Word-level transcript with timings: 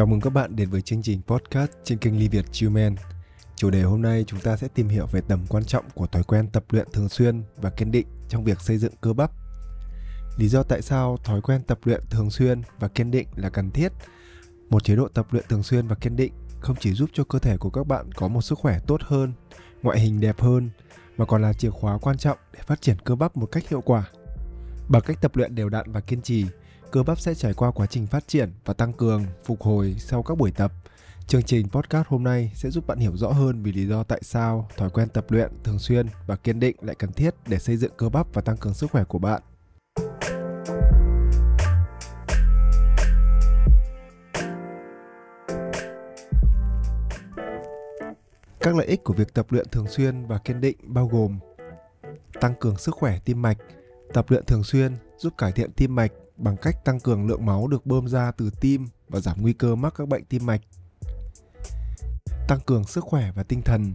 Chào 0.00 0.06
mừng 0.06 0.20
các 0.20 0.32
bạn 0.32 0.56
đến 0.56 0.70
với 0.70 0.82
chương 0.82 1.02
trình 1.02 1.20
podcast 1.26 1.70
trên 1.84 1.98
kênh 1.98 2.18
Ly 2.18 2.28
Việt 2.28 2.52
Chiuman. 2.52 2.94
Chủ 3.56 3.70
đề 3.70 3.82
hôm 3.82 4.02
nay 4.02 4.24
chúng 4.26 4.40
ta 4.40 4.56
sẽ 4.56 4.68
tìm 4.74 4.88
hiểu 4.88 5.06
về 5.06 5.20
tầm 5.28 5.46
quan 5.48 5.64
trọng 5.64 5.84
của 5.94 6.06
thói 6.06 6.22
quen 6.22 6.48
tập 6.52 6.64
luyện 6.70 6.88
thường 6.92 7.08
xuyên 7.08 7.42
và 7.56 7.70
kiên 7.70 7.90
định 7.90 8.06
trong 8.28 8.44
việc 8.44 8.60
xây 8.60 8.78
dựng 8.78 8.92
cơ 9.00 9.12
bắp. 9.12 9.30
Lý 10.36 10.48
do 10.48 10.62
tại 10.62 10.82
sao 10.82 11.16
thói 11.24 11.40
quen 11.40 11.62
tập 11.62 11.78
luyện 11.84 12.00
thường 12.10 12.30
xuyên 12.30 12.62
và 12.78 12.88
kiên 12.88 13.10
định 13.10 13.28
là 13.36 13.50
cần 13.50 13.70
thiết. 13.70 13.92
Một 14.70 14.84
chế 14.84 14.96
độ 14.96 15.08
tập 15.08 15.26
luyện 15.30 15.44
thường 15.48 15.62
xuyên 15.62 15.86
và 15.86 15.94
kiên 15.94 16.16
định 16.16 16.32
không 16.60 16.76
chỉ 16.80 16.92
giúp 16.92 17.10
cho 17.12 17.24
cơ 17.24 17.38
thể 17.38 17.56
của 17.56 17.70
các 17.70 17.86
bạn 17.86 18.12
có 18.12 18.28
một 18.28 18.42
sức 18.42 18.58
khỏe 18.58 18.78
tốt 18.86 19.00
hơn, 19.02 19.32
ngoại 19.82 20.00
hình 20.00 20.20
đẹp 20.20 20.40
hơn, 20.40 20.70
mà 21.16 21.24
còn 21.24 21.42
là 21.42 21.52
chìa 21.52 21.70
khóa 21.70 21.98
quan 21.98 22.18
trọng 22.18 22.38
để 22.52 22.60
phát 22.66 22.82
triển 22.82 22.96
cơ 23.04 23.14
bắp 23.14 23.36
một 23.36 23.46
cách 23.46 23.68
hiệu 23.68 23.80
quả. 23.80 24.04
Bằng 24.88 25.02
cách 25.06 25.18
tập 25.20 25.36
luyện 25.36 25.54
đều 25.54 25.68
đặn 25.68 25.92
và 25.92 26.00
kiên 26.00 26.22
trì, 26.22 26.46
cơ 26.92 27.02
bắp 27.02 27.20
sẽ 27.20 27.34
trải 27.34 27.54
qua 27.54 27.70
quá 27.70 27.86
trình 27.86 28.06
phát 28.06 28.28
triển 28.28 28.52
và 28.64 28.74
tăng 28.74 28.92
cường, 28.92 29.24
phục 29.44 29.62
hồi 29.62 29.96
sau 29.98 30.22
các 30.22 30.38
buổi 30.38 30.50
tập. 30.50 30.72
Chương 31.26 31.42
trình 31.42 31.68
podcast 31.68 32.06
hôm 32.08 32.24
nay 32.24 32.52
sẽ 32.54 32.70
giúp 32.70 32.86
bạn 32.86 32.98
hiểu 32.98 33.16
rõ 33.16 33.28
hơn 33.28 33.62
vì 33.62 33.72
lý 33.72 33.86
do 33.86 34.02
tại 34.02 34.20
sao 34.22 34.68
thói 34.76 34.90
quen 34.90 35.08
tập 35.08 35.26
luyện 35.28 35.50
thường 35.64 35.78
xuyên 35.78 36.06
và 36.26 36.36
kiên 36.36 36.60
định 36.60 36.76
lại 36.80 36.94
cần 36.94 37.12
thiết 37.12 37.34
để 37.46 37.58
xây 37.58 37.76
dựng 37.76 37.92
cơ 37.96 38.08
bắp 38.08 38.34
và 38.34 38.42
tăng 38.42 38.56
cường 38.56 38.74
sức 38.74 38.90
khỏe 38.90 39.04
của 39.04 39.18
bạn. 39.18 39.42
Các 48.60 48.76
lợi 48.76 48.86
ích 48.86 49.04
của 49.04 49.14
việc 49.14 49.34
tập 49.34 49.46
luyện 49.50 49.68
thường 49.68 49.86
xuyên 49.88 50.26
và 50.26 50.38
kiên 50.38 50.60
định 50.60 50.76
bao 50.82 51.06
gồm 51.06 51.38
tăng 52.40 52.54
cường 52.60 52.76
sức 52.76 52.94
khỏe 52.94 53.18
tim 53.24 53.42
mạch. 53.42 53.58
Tập 54.12 54.26
luyện 54.28 54.44
thường 54.44 54.64
xuyên 54.64 54.96
giúp 55.18 55.32
cải 55.38 55.52
thiện 55.52 55.72
tim 55.72 55.94
mạch 55.94 56.12
bằng 56.40 56.56
cách 56.56 56.84
tăng 56.84 57.00
cường 57.00 57.26
lượng 57.26 57.46
máu 57.46 57.66
được 57.66 57.86
bơm 57.86 58.08
ra 58.08 58.32
từ 58.32 58.50
tim 58.60 58.88
và 59.08 59.20
giảm 59.20 59.42
nguy 59.42 59.52
cơ 59.52 59.74
mắc 59.74 59.94
các 59.96 60.08
bệnh 60.08 60.24
tim 60.24 60.46
mạch. 60.46 60.60
Tăng 62.48 62.60
cường 62.66 62.84
sức 62.84 63.04
khỏe 63.04 63.32
và 63.34 63.42
tinh 63.42 63.62
thần. 63.62 63.94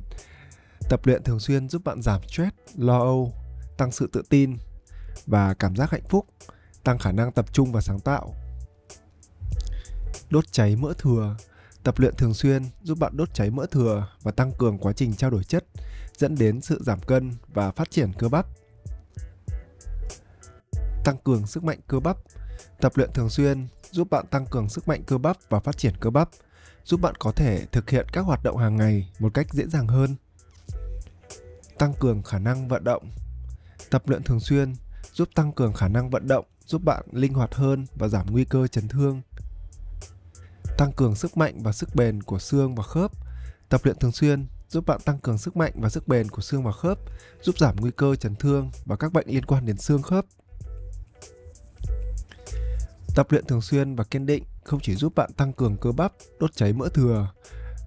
Tập 0.90 1.06
luyện 1.06 1.24
thường 1.24 1.40
xuyên 1.40 1.70
giúp 1.70 1.82
bạn 1.86 2.02
giảm 2.02 2.22
stress, 2.28 2.56
lo 2.76 3.00
âu, 3.00 3.34
tăng 3.78 3.92
sự 3.92 4.10
tự 4.14 4.24
tin 4.30 4.58
và 5.26 5.54
cảm 5.54 5.76
giác 5.76 5.92
hạnh 5.92 6.08
phúc, 6.10 6.26
tăng 6.84 6.98
khả 7.00 7.12
năng 7.12 7.32
tập 7.32 7.54
trung 7.54 7.72
và 7.72 7.82
sáng 7.82 8.00
tạo. 8.00 8.34
Đốt 10.30 10.52
cháy 10.52 10.76
mỡ 10.76 10.94
thừa. 10.98 11.38
Tập 11.84 12.00
luyện 12.00 12.16
thường 12.16 12.34
xuyên 12.34 12.64
giúp 12.82 13.00
bạn 13.00 13.18
đốt 13.18 13.34
cháy 13.34 13.50
mỡ 13.50 13.66
thừa 13.72 14.08
và 14.22 14.32
tăng 14.32 14.52
cường 14.58 14.78
quá 14.78 14.94
trình 14.94 15.14
trao 15.14 15.30
đổi 15.30 15.44
chất, 15.44 15.66
dẫn 16.18 16.36
đến 16.36 16.62
sự 16.62 16.84
giảm 16.84 17.00
cân 17.00 17.34
và 17.48 17.72
phát 17.72 17.92
triển 17.92 18.14
cơ 18.14 18.30
bắp 18.30 18.48
tăng 21.06 21.18
cường 21.18 21.48
sức 21.48 21.64
mạnh 21.64 21.80
cơ 21.88 22.00
bắp. 22.00 22.18
Tập 22.80 22.92
luyện 22.96 23.12
thường 23.14 23.30
xuyên 23.30 23.68
giúp 23.92 24.10
bạn 24.10 24.26
tăng 24.28 24.46
cường 24.46 24.70
sức 24.70 24.88
mạnh 24.88 25.04
cơ 25.04 25.18
bắp 25.18 25.38
và 25.50 25.60
phát 25.60 25.78
triển 25.78 25.94
cơ 26.00 26.10
bắp, 26.10 26.30
giúp 26.84 27.02
bạn 27.02 27.16
có 27.20 27.32
thể 27.32 27.66
thực 27.72 27.90
hiện 27.90 28.08
các 28.14 28.22
hoạt 28.22 28.44
động 28.44 28.58
hàng 28.58 28.78
ngày 28.78 29.10
một 29.20 29.34
cách 29.34 29.54
dễ 29.54 29.68
dàng 29.68 29.88
hơn. 29.88 30.16
Tăng 31.78 31.94
cường 32.00 32.24
khả 32.24 32.40
năng 32.40 32.68
vận 32.68 32.84
động. 32.84 33.12
Tập 33.90 34.04
luyện 34.06 34.24
thường 34.24 34.40
xuyên 34.40 34.76
giúp 35.14 35.30
tăng 35.36 35.52
cường 35.52 35.74
khả 35.74 35.88
năng 35.88 36.10
vận 36.10 36.28
động, 36.28 36.46
giúp 36.66 36.84
bạn 36.84 37.04
linh 37.12 37.34
hoạt 37.34 37.56
hơn 37.56 37.86
và 37.96 38.08
giảm 38.08 38.26
nguy 38.32 38.46
cơ 38.46 38.68
chấn 38.68 38.88
thương. 38.88 39.22
Tăng 40.78 40.92
cường 40.94 41.16
sức 41.16 41.38
mạnh 41.38 41.64
và 41.64 41.72
sức 41.72 41.96
bền 41.96 42.24
của 42.24 42.40
xương 42.40 42.76
và 42.76 42.84
khớp. 42.84 43.12
Tập 43.70 43.82
luyện 43.84 44.00
thường 44.00 44.12
xuyên 44.12 44.48
giúp 44.70 44.86
bạn 44.86 45.00
tăng 45.06 45.20
cường 45.20 45.38
sức 45.38 45.58
mạnh 45.58 45.74
và 45.76 45.90
sức 45.90 46.08
bền 46.08 46.30
của 46.30 46.42
xương 46.42 46.64
và 46.64 46.72
khớp, 46.72 47.00
giúp 47.42 47.58
giảm 47.58 47.76
nguy 47.76 47.92
cơ 47.92 48.16
chấn 48.16 48.36
thương 48.36 48.72
và 48.86 48.96
các 48.96 49.14
bệnh 49.14 49.28
liên 49.28 49.46
quan 49.46 49.66
đến 49.66 49.78
xương 49.78 50.02
khớp. 50.02 50.26
Tập 53.16 53.32
luyện 53.32 53.46
thường 53.46 53.62
xuyên 53.62 53.96
và 53.96 54.04
kiên 54.04 54.26
định 54.26 54.44
không 54.64 54.80
chỉ 54.80 54.96
giúp 54.96 55.16
bạn 55.16 55.34
tăng 55.34 55.54
cường 55.54 55.78
cơ 55.78 55.92
bắp, 55.92 56.14
đốt 56.40 56.56
cháy 56.56 56.74
mỡ 56.74 56.90
thừa 56.94 57.28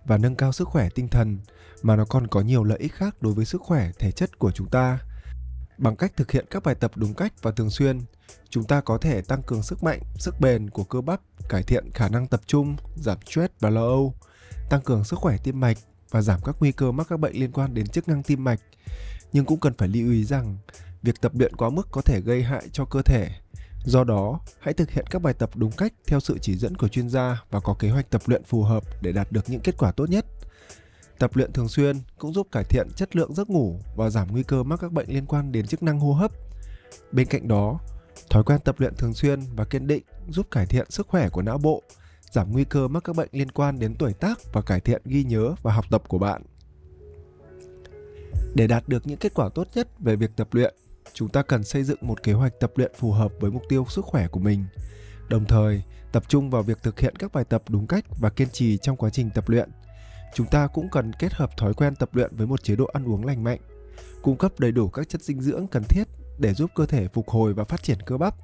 và 0.04 0.18
nâng 0.18 0.36
cao 0.36 0.52
sức 0.52 0.68
khỏe 0.68 0.88
tinh 0.94 1.08
thần 1.08 1.38
mà 1.82 1.96
nó 1.96 2.04
còn 2.04 2.26
có 2.26 2.40
nhiều 2.40 2.64
lợi 2.64 2.78
ích 2.78 2.94
khác 2.94 3.16
đối 3.22 3.34
với 3.34 3.44
sức 3.44 3.62
khỏe 3.62 3.90
thể 3.98 4.10
chất 4.12 4.38
của 4.38 4.50
chúng 4.50 4.68
ta. 4.68 4.98
Bằng 5.78 5.96
cách 5.96 6.12
thực 6.16 6.30
hiện 6.30 6.46
các 6.50 6.62
bài 6.62 6.74
tập 6.74 6.90
đúng 6.94 7.14
cách 7.14 7.32
và 7.42 7.50
thường 7.50 7.70
xuyên, 7.70 8.00
chúng 8.48 8.64
ta 8.64 8.80
có 8.80 8.98
thể 8.98 9.22
tăng 9.22 9.42
cường 9.42 9.62
sức 9.62 9.82
mạnh, 9.82 10.00
sức 10.18 10.40
bền 10.40 10.70
của 10.70 10.84
cơ 10.84 11.00
bắp, 11.00 11.20
cải 11.48 11.62
thiện 11.62 11.90
khả 11.94 12.08
năng 12.08 12.26
tập 12.26 12.40
trung, 12.46 12.76
giảm 12.96 13.18
stress 13.26 13.54
và 13.60 13.70
lo 13.70 13.82
âu, 13.82 14.14
tăng 14.70 14.82
cường 14.82 15.04
sức 15.04 15.18
khỏe 15.18 15.36
tim 15.42 15.60
mạch 15.60 15.78
và 16.10 16.22
giảm 16.22 16.40
các 16.44 16.56
nguy 16.60 16.72
cơ 16.72 16.92
mắc 16.92 17.06
các 17.10 17.20
bệnh 17.20 17.36
liên 17.36 17.52
quan 17.52 17.74
đến 17.74 17.86
chức 17.86 18.08
năng 18.08 18.22
tim 18.22 18.44
mạch. 18.44 18.60
Nhưng 19.32 19.44
cũng 19.44 19.60
cần 19.60 19.72
phải 19.78 19.88
lưu 19.88 20.12
ý 20.12 20.24
rằng, 20.24 20.56
việc 21.02 21.20
tập 21.20 21.32
luyện 21.34 21.56
quá 21.56 21.70
mức 21.70 21.88
có 21.90 22.02
thể 22.02 22.20
gây 22.20 22.42
hại 22.42 22.68
cho 22.72 22.84
cơ 22.84 23.02
thể 23.02 23.28
Do 23.88 24.04
đó, 24.04 24.40
hãy 24.60 24.74
thực 24.74 24.90
hiện 24.90 25.04
các 25.10 25.22
bài 25.22 25.34
tập 25.34 25.50
đúng 25.54 25.72
cách 25.72 25.92
theo 26.06 26.20
sự 26.20 26.38
chỉ 26.38 26.56
dẫn 26.56 26.76
của 26.76 26.88
chuyên 26.88 27.08
gia 27.08 27.42
và 27.50 27.60
có 27.60 27.74
kế 27.74 27.90
hoạch 27.90 28.10
tập 28.10 28.22
luyện 28.26 28.44
phù 28.44 28.62
hợp 28.62 28.84
để 29.02 29.12
đạt 29.12 29.32
được 29.32 29.50
những 29.50 29.60
kết 29.60 29.74
quả 29.78 29.92
tốt 29.92 30.10
nhất. 30.10 30.26
Tập 31.18 31.36
luyện 31.36 31.52
thường 31.52 31.68
xuyên 31.68 31.96
cũng 32.18 32.32
giúp 32.32 32.48
cải 32.52 32.64
thiện 32.64 32.88
chất 32.96 33.16
lượng 33.16 33.34
giấc 33.34 33.50
ngủ 33.50 33.80
và 33.96 34.10
giảm 34.10 34.28
nguy 34.30 34.42
cơ 34.42 34.62
mắc 34.62 34.78
các 34.82 34.92
bệnh 34.92 35.08
liên 35.08 35.26
quan 35.26 35.52
đến 35.52 35.66
chức 35.66 35.82
năng 35.82 36.00
hô 36.00 36.12
hấp. 36.12 36.32
Bên 37.12 37.26
cạnh 37.26 37.48
đó, 37.48 37.80
thói 38.30 38.44
quen 38.44 38.60
tập 38.64 38.74
luyện 38.78 38.94
thường 38.94 39.14
xuyên 39.14 39.40
và 39.56 39.64
kiên 39.64 39.86
định 39.86 40.02
giúp 40.28 40.46
cải 40.50 40.66
thiện 40.66 40.90
sức 40.90 41.08
khỏe 41.08 41.28
của 41.28 41.42
não 41.42 41.58
bộ, 41.58 41.82
giảm 42.30 42.52
nguy 42.52 42.64
cơ 42.64 42.88
mắc 42.88 43.04
các 43.04 43.16
bệnh 43.16 43.28
liên 43.32 43.50
quan 43.50 43.78
đến 43.78 43.94
tuổi 43.94 44.12
tác 44.12 44.38
và 44.52 44.62
cải 44.62 44.80
thiện 44.80 45.02
ghi 45.04 45.24
nhớ 45.24 45.54
và 45.62 45.72
học 45.72 45.84
tập 45.90 46.02
của 46.08 46.18
bạn. 46.18 46.42
Để 48.54 48.66
đạt 48.66 48.88
được 48.88 49.06
những 49.06 49.18
kết 49.18 49.34
quả 49.34 49.48
tốt 49.54 49.68
nhất 49.74 49.88
về 49.98 50.16
việc 50.16 50.30
tập 50.36 50.48
luyện, 50.52 50.74
chúng 51.12 51.28
ta 51.28 51.42
cần 51.42 51.64
xây 51.64 51.84
dựng 51.84 51.98
một 52.00 52.22
kế 52.22 52.32
hoạch 52.32 52.52
tập 52.60 52.72
luyện 52.74 52.92
phù 52.98 53.12
hợp 53.12 53.32
với 53.40 53.50
mục 53.50 53.62
tiêu 53.68 53.86
sức 53.88 54.04
khỏe 54.04 54.28
của 54.28 54.40
mình. 54.40 54.64
Đồng 55.28 55.44
thời, 55.44 55.82
tập 56.12 56.22
trung 56.28 56.50
vào 56.50 56.62
việc 56.62 56.82
thực 56.82 57.00
hiện 57.00 57.16
các 57.16 57.32
bài 57.32 57.44
tập 57.44 57.62
đúng 57.68 57.86
cách 57.86 58.04
và 58.20 58.30
kiên 58.30 58.48
trì 58.52 58.78
trong 58.78 58.96
quá 58.96 59.10
trình 59.10 59.30
tập 59.34 59.48
luyện. 59.48 59.70
Chúng 60.34 60.46
ta 60.46 60.66
cũng 60.66 60.88
cần 60.90 61.12
kết 61.18 61.32
hợp 61.32 61.56
thói 61.56 61.74
quen 61.74 61.94
tập 61.96 62.08
luyện 62.12 62.36
với 62.36 62.46
một 62.46 62.62
chế 62.62 62.76
độ 62.76 62.84
ăn 62.84 63.04
uống 63.04 63.24
lành 63.24 63.44
mạnh, 63.44 63.60
cung 64.22 64.36
cấp 64.36 64.52
đầy 64.58 64.72
đủ 64.72 64.88
các 64.88 65.08
chất 65.08 65.22
dinh 65.22 65.40
dưỡng 65.40 65.66
cần 65.66 65.82
thiết 65.88 66.04
để 66.38 66.54
giúp 66.54 66.70
cơ 66.74 66.86
thể 66.86 67.08
phục 67.08 67.28
hồi 67.28 67.54
và 67.54 67.64
phát 67.64 67.82
triển 67.82 67.98
cơ 68.06 68.16
bắp. 68.16 68.34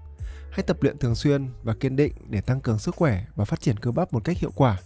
Hãy 0.50 0.62
tập 0.62 0.76
luyện 0.80 0.98
thường 0.98 1.14
xuyên 1.14 1.48
và 1.62 1.74
kiên 1.74 1.96
định 1.96 2.12
để 2.28 2.40
tăng 2.40 2.60
cường 2.60 2.78
sức 2.78 2.94
khỏe 2.94 3.24
và 3.34 3.44
phát 3.44 3.60
triển 3.60 3.76
cơ 3.76 3.90
bắp 3.90 4.12
một 4.12 4.24
cách 4.24 4.38
hiệu 4.38 4.50
quả, 4.54 4.80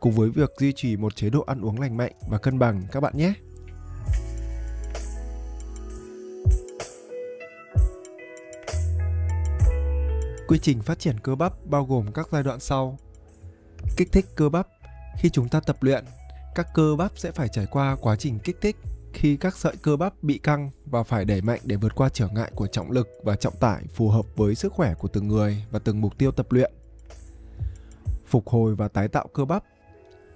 cùng 0.00 0.12
với 0.12 0.30
việc 0.30 0.50
duy 0.58 0.72
trì 0.72 0.96
một 0.96 1.16
chế 1.16 1.30
độ 1.30 1.40
ăn 1.40 1.60
uống 1.60 1.80
lành 1.80 1.96
mạnh 1.96 2.12
và 2.28 2.38
cân 2.38 2.58
bằng, 2.58 2.82
các 2.92 3.00
bạn 3.00 3.16
nhé. 3.16 3.32
Quy 10.48 10.58
trình 10.58 10.82
phát 10.82 10.98
triển 10.98 11.20
cơ 11.20 11.34
bắp 11.34 11.52
bao 11.64 11.84
gồm 11.84 12.12
các 12.12 12.28
giai 12.32 12.42
đoạn 12.42 12.60
sau. 12.60 12.98
Kích 13.96 14.12
thích 14.12 14.26
cơ 14.36 14.48
bắp. 14.48 14.68
Khi 15.18 15.30
chúng 15.30 15.48
ta 15.48 15.60
tập 15.60 15.76
luyện, 15.80 16.04
các 16.54 16.66
cơ 16.74 16.94
bắp 16.98 17.12
sẽ 17.18 17.32
phải 17.32 17.48
trải 17.48 17.66
qua 17.70 17.96
quá 18.00 18.16
trình 18.16 18.38
kích 18.38 18.56
thích 18.60 18.76
khi 19.12 19.36
các 19.36 19.56
sợi 19.56 19.76
cơ 19.82 19.96
bắp 19.96 20.22
bị 20.22 20.38
căng 20.38 20.70
và 20.86 21.02
phải 21.02 21.24
đẩy 21.24 21.40
mạnh 21.40 21.60
để 21.64 21.76
vượt 21.76 21.94
qua 21.94 22.08
trở 22.08 22.28
ngại 22.28 22.50
của 22.54 22.66
trọng 22.66 22.90
lực 22.90 23.08
và 23.22 23.36
trọng 23.36 23.56
tải 23.56 23.84
phù 23.94 24.08
hợp 24.08 24.26
với 24.36 24.54
sức 24.54 24.72
khỏe 24.72 24.94
của 24.94 25.08
từng 25.08 25.28
người 25.28 25.64
và 25.70 25.78
từng 25.78 26.00
mục 26.00 26.18
tiêu 26.18 26.30
tập 26.30 26.52
luyện. 26.52 26.72
Phục 28.26 28.48
hồi 28.48 28.74
và 28.74 28.88
tái 28.88 29.08
tạo 29.08 29.28
cơ 29.32 29.44
bắp. 29.44 29.64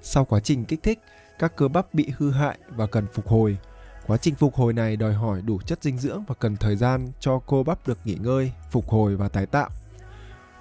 Sau 0.03 0.25
quá 0.25 0.41
trình 0.41 0.65
kích 0.65 0.83
thích, 0.83 0.99
các 1.39 1.57
cơ 1.57 1.69
bắp 1.69 1.95
bị 1.95 2.13
hư 2.19 2.31
hại 2.31 2.59
và 2.69 2.87
cần 2.87 3.07
phục 3.13 3.27
hồi. 3.27 3.59
Quá 4.07 4.17
trình 4.17 4.35
phục 4.35 4.55
hồi 4.55 4.73
này 4.73 4.97
đòi 4.97 5.15
hỏi 5.15 5.43
đủ 5.43 5.61
chất 5.67 5.83
dinh 5.83 5.99
dưỡng 5.99 6.25
và 6.29 6.35
cần 6.35 6.57
thời 6.57 6.77
gian 6.77 7.13
cho 7.21 7.39
cơ 7.39 7.63
bắp 7.67 7.89
được 7.89 7.99
nghỉ 8.05 8.15
ngơi, 8.15 8.53
phục 8.71 8.89
hồi 8.89 9.17
và 9.17 9.29
tái 9.29 9.47
tạo. 9.47 9.71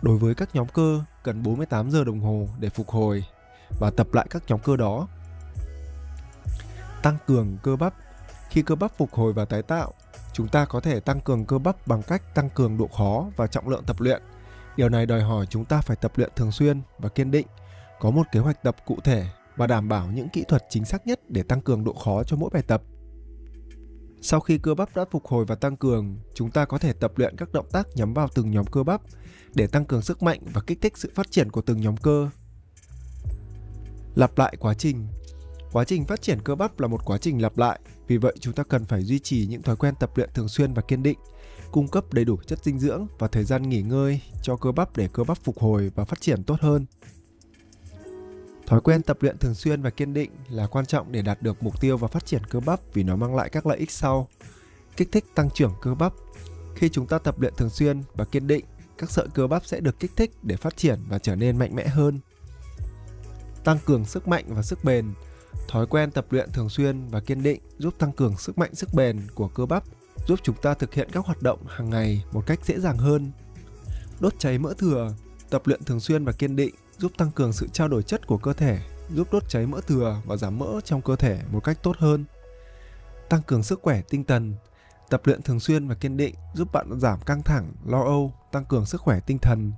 Đối 0.01 0.17
với 0.17 0.35
các 0.35 0.49
nhóm 0.55 0.67
cơ, 0.67 1.01
cần 1.23 1.43
48 1.43 1.91
giờ 1.91 2.03
đồng 2.03 2.19
hồ 2.19 2.47
để 2.59 2.69
phục 2.69 2.89
hồi 2.89 3.25
và 3.79 3.91
tập 3.97 4.07
lại 4.13 4.27
các 4.29 4.43
nhóm 4.47 4.59
cơ 4.59 4.77
đó. 4.77 5.07
Tăng 7.03 7.17
cường 7.27 7.57
cơ 7.63 7.75
bắp. 7.75 7.93
Khi 8.49 8.61
cơ 8.61 8.75
bắp 8.75 8.97
phục 8.97 9.13
hồi 9.13 9.33
và 9.33 9.45
tái 9.45 9.61
tạo, 9.61 9.93
chúng 10.33 10.47
ta 10.47 10.65
có 10.65 10.79
thể 10.79 10.99
tăng 10.99 11.21
cường 11.21 11.45
cơ 11.45 11.57
bắp 11.57 11.87
bằng 11.87 12.01
cách 12.01 12.35
tăng 12.35 12.49
cường 12.49 12.77
độ 12.77 12.87
khó 12.87 13.25
và 13.35 13.47
trọng 13.47 13.69
lượng 13.69 13.83
tập 13.87 14.01
luyện. 14.01 14.21
Điều 14.77 14.89
này 14.89 15.05
đòi 15.05 15.21
hỏi 15.21 15.45
chúng 15.45 15.65
ta 15.65 15.81
phải 15.81 15.97
tập 16.01 16.11
luyện 16.15 16.29
thường 16.35 16.51
xuyên 16.51 16.81
và 16.99 17.09
kiên 17.09 17.31
định, 17.31 17.47
có 17.99 18.11
một 18.11 18.27
kế 18.31 18.39
hoạch 18.39 18.63
tập 18.63 18.75
cụ 18.85 18.97
thể 19.03 19.25
và 19.55 19.67
đảm 19.67 19.89
bảo 19.89 20.07
những 20.07 20.29
kỹ 20.29 20.43
thuật 20.47 20.65
chính 20.69 20.85
xác 20.85 21.07
nhất 21.07 21.19
để 21.27 21.43
tăng 21.43 21.61
cường 21.61 21.83
độ 21.83 21.93
khó 21.93 22.23
cho 22.23 22.37
mỗi 22.37 22.49
bài 22.53 22.63
tập. 22.67 22.81
Sau 24.21 24.39
khi 24.39 24.57
cơ 24.57 24.75
bắp 24.75 24.95
đã 24.95 25.05
phục 25.11 25.25
hồi 25.25 25.45
và 25.45 25.55
tăng 25.55 25.77
cường, 25.77 26.17
chúng 26.33 26.51
ta 26.51 26.65
có 26.65 26.77
thể 26.77 26.93
tập 26.93 27.11
luyện 27.15 27.37
các 27.37 27.51
động 27.51 27.69
tác 27.71 27.87
nhắm 27.95 28.13
vào 28.13 28.27
từng 28.35 28.51
nhóm 28.51 28.65
cơ 28.65 28.83
bắp 28.83 29.01
để 29.53 29.67
tăng 29.67 29.85
cường 29.85 30.01
sức 30.01 30.23
mạnh 30.23 30.39
và 30.53 30.61
kích 30.67 30.81
thích 30.81 30.97
sự 30.97 31.11
phát 31.15 31.31
triển 31.31 31.51
của 31.51 31.61
từng 31.61 31.81
nhóm 31.81 31.97
cơ. 31.97 32.29
Lặp 34.15 34.37
lại 34.37 34.55
quá 34.59 34.73
trình 34.73 35.07
Quá 35.71 35.83
trình 35.83 36.05
phát 36.05 36.21
triển 36.21 36.39
cơ 36.43 36.55
bắp 36.55 36.79
là 36.79 36.87
một 36.87 37.05
quá 37.05 37.17
trình 37.17 37.41
lặp 37.41 37.57
lại, 37.57 37.79
vì 38.07 38.17
vậy 38.17 38.35
chúng 38.39 38.53
ta 38.53 38.63
cần 38.63 38.85
phải 38.85 39.03
duy 39.03 39.19
trì 39.19 39.45
những 39.45 39.61
thói 39.61 39.75
quen 39.75 39.95
tập 39.99 40.17
luyện 40.17 40.29
thường 40.33 40.47
xuyên 40.47 40.73
và 40.73 40.81
kiên 40.81 41.03
định, 41.03 41.19
cung 41.71 41.87
cấp 41.87 42.13
đầy 42.13 42.25
đủ 42.25 42.37
chất 42.47 42.59
dinh 42.63 42.79
dưỡng 42.79 43.07
và 43.19 43.27
thời 43.27 43.43
gian 43.43 43.69
nghỉ 43.69 43.81
ngơi 43.81 44.21
cho 44.43 44.55
cơ 44.55 44.71
bắp 44.71 44.97
để 44.97 45.09
cơ 45.13 45.23
bắp 45.23 45.37
phục 45.37 45.59
hồi 45.59 45.91
và 45.95 46.05
phát 46.05 46.21
triển 46.21 46.43
tốt 46.43 46.55
hơn. 46.61 46.85
Thói 48.71 48.81
quen 48.81 49.01
tập 49.01 49.17
luyện 49.21 49.37
thường 49.37 49.53
xuyên 49.53 49.81
và 49.81 49.89
kiên 49.89 50.13
định 50.13 50.31
là 50.49 50.67
quan 50.67 50.85
trọng 50.85 51.11
để 51.11 51.21
đạt 51.21 51.41
được 51.41 51.63
mục 51.63 51.81
tiêu 51.81 51.97
và 51.97 52.07
phát 52.07 52.25
triển 52.25 52.45
cơ 52.45 52.59
bắp 52.59 52.79
vì 52.93 53.03
nó 53.03 53.15
mang 53.15 53.35
lại 53.35 53.49
các 53.49 53.65
lợi 53.65 53.77
ích 53.77 53.91
sau. 53.91 54.27
Kích 54.97 55.11
thích 55.11 55.25
tăng 55.35 55.49
trưởng 55.49 55.73
cơ 55.81 55.95
bắp. 55.95 56.13
Khi 56.75 56.89
chúng 56.89 57.07
ta 57.07 57.19
tập 57.19 57.39
luyện 57.39 57.53
thường 57.57 57.69
xuyên 57.69 58.01
và 58.13 58.25
kiên 58.25 58.47
định, 58.47 58.65
các 58.97 59.11
sợi 59.11 59.27
cơ 59.33 59.47
bắp 59.47 59.65
sẽ 59.65 59.79
được 59.79 59.99
kích 59.99 60.11
thích 60.15 60.31
để 60.43 60.55
phát 60.55 60.77
triển 60.77 60.99
và 61.09 61.19
trở 61.19 61.35
nên 61.35 61.57
mạnh 61.57 61.75
mẽ 61.75 61.87
hơn. 61.87 62.19
tăng 63.63 63.77
cường 63.85 64.05
sức 64.05 64.27
mạnh 64.27 64.45
và 64.47 64.61
sức 64.61 64.83
bền. 64.83 65.13
Thói 65.67 65.87
quen 65.87 66.11
tập 66.11 66.25
luyện 66.29 66.51
thường 66.51 66.69
xuyên 66.69 67.07
và 67.07 67.19
kiên 67.19 67.43
định 67.43 67.61
giúp 67.77 67.93
tăng 67.99 68.11
cường 68.11 68.37
sức 68.37 68.57
mạnh 68.57 68.75
sức 68.75 68.93
bền 68.93 69.21
của 69.35 69.47
cơ 69.47 69.65
bắp, 69.65 69.83
giúp 70.27 70.39
chúng 70.43 70.55
ta 70.61 70.73
thực 70.73 70.93
hiện 70.93 71.09
các 71.11 71.25
hoạt 71.25 71.41
động 71.41 71.59
hàng 71.67 71.89
ngày 71.89 72.23
một 72.31 72.43
cách 72.45 72.59
dễ 72.65 72.79
dàng 72.79 72.97
hơn. 72.97 73.31
Đốt 74.19 74.33
cháy 74.39 74.57
mỡ 74.57 74.73
thừa, 74.77 75.13
tập 75.49 75.61
luyện 75.65 75.83
thường 75.83 75.99
xuyên 75.99 76.25
và 76.25 76.31
kiên 76.31 76.55
định 76.55 76.75
giúp 77.01 77.11
tăng 77.17 77.31
cường 77.31 77.53
sự 77.53 77.67
trao 77.73 77.87
đổi 77.87 78.03
chất 78.03 78.27
của 78.27 78.37
cơ 78.37 78.53
thể, 78.53 78.79
giúp 79.15 79.27
đốt 79.31 79.49
cháy 79.49 79.65
mỡ 79.65 79.81
thừa 79.87 80.21
và 80.25 80.37
giảm 80.37 80.59
mỡ 80.59 80.81
trong 80.83 81.01
cơ 81.01 81.15
thể 81.15 81.41
một 81.51 81.59
cách 81.63 81.77
tốt 81.83 81.97
hơn. 81.99 82.25
Tăng 83.29 83.41
cường 83.41 83.63
sức 83.63 83.79
khỏe 83.81 84.01
tinh 84.09 84.23
thần, 84.23 84.53
tập 85.09 85.21
luyện 85.23 85.41
thường 85.41 85.59
xuyên 85.59 85.87
và 85.87 85.95
kiên 85.95 86.17
định 86.17 86.35
giúp 86.53 86.71
bạn 86.71 86.99
giảm 86.99 87.21
căng 87.21 87.43
thẳng, 87.43 87.71
lo 87.85 88.03
âu, 88.03 88.33
tăng 88.51 88.65
cường 88.65 88.85
sức 88.85 89.01
khỏe 89.01 89.19
tinh 89.19 89.39
thần, 89.39 89.71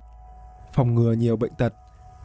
phòng 0.74 0.96
ngừa 0.96 1.14
nhiều 1.14 1.38
bệnh 1.38 1.52
tật. 1.58 1.74